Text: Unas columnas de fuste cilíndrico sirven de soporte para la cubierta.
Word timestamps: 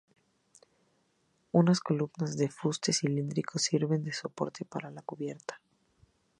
Unas 1.51 1.79
columnas 1.79 2.35
de 2.35 2.49
fuste 2.49 2.91
cilíndrico 2.91 3.59
sirven 3.59 4.03
de 4.03 4.11
soporte 4.13 4.65
para 4.65 4.89
la 4.89 5.03
cubierta. 5.03 5.61